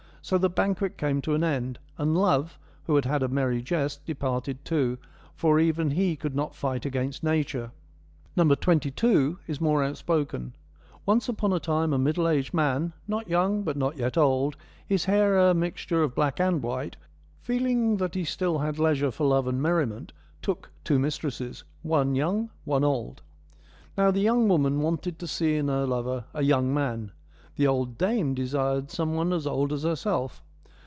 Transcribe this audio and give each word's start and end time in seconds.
So 0.23 0.37
the 0.37 0.51
banquet 0.51 0.99
came 0.99 1.19
to 1.23 1.33
an 1.33 1.43
end, 1.43 1.79
and 1.97 2.15
Love, 2.15 2.59
who 2.83 2.93
had 2.93 3.05
had 3.05 3.23
a 3.23 3.27
merry 3.27 3.59
jest, 3.59 4.05
departed 4.05 4.63
too— 4.63 4.99
for 5.35 5.59
even 5.59 5.89
he 5.89 6.15
could 6.15 6.35
not 6.35 6.53
fight 6.53 6.85
against 6.85 7.23
nature. 7.23 7.71
No. 8.35 8.47
22 8.53 9.39
is 9.47 9.59
more 9.59 9.83
outspoken: 9.83 10.55
Once 11.07 11.27
upon 11.27 11.51
a 11.53 11.59
time 11.59 11.91
a 11.91 11.97
middle 11.97 12.27
aged 12.27 12.53
man— 12.53 12.93
not 13.09 13.27
young, 13.29 13.63
but 13.63 13.75
not 13.75 13.97
yet 13.97 14.15
old, 14.15 14.55
his 14.87 15.05
hair 15.05 15.35
a 15.49 15.55
mixture 15.55 16.03
of 16.03 16.13
black 16.13 16.39
and 16.39 16.61
white— 16.61 16.97
feeling 17.41 17.97
that 17.97 18.13
he 18.13 18.23
still 18.23 18.59
had 18.59 18.77
leisure 18.77 19.09
for 19.09 19.25
love 19.25 19.47
and 19.47 19.59
merriment, 19.59 20.13
took 20.43 20.69
two 20.83 20.99
mistresses, 20.99 21.63
one 21.81 22.13
young, 22.13 22.51
one 22.63 22.83
old. 22.83 23.23
Now 23.97 24.11
the 24.11 24.19
young 24.21 24.47
woman 24.47 24.81
wanted 24.81 25.17
to 25.17 25.25
see 25.25 25.55
in 25.55 25.67
her 25.67 25.87
lover 25.87 26.25
a 26.31 26.43
young 26.43 26.71
man, 26.71 27.11
the 27.57 27.67
old 27.67 27.95
dame 27.97 28.33
desired 28.33 28.89
some 28.89 29.13
one 29.13 29.33
as 29.33 29.45
old 29.45 29.73
as 29.73 29.83
herself. 29.83 30.41